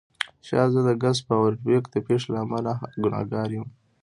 شاید 0.47 0.69
زه 0.75 0.81
د 0.87 0.89
ګس 1.03 1.17
فارویک 1.27 1.83
د 1.91 1.95
پیښې 2.07 2.27
له 2.31 2.39
امله 2.43 2.73
ګناهګار 3.03 3.49
یم 3.57 3.67